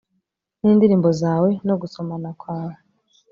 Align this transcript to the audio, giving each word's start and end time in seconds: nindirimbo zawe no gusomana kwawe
nindirimbo 0.59 1.09
zawe 1.21 1.49
no 1.67 1.75
gusomana 1.81 2.29
kwawe 2.39 2.75